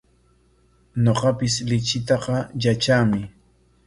Ñuqapis 1.03 1.55
lichitaqa 1.69 2.37
yatraami. 2.61 3.19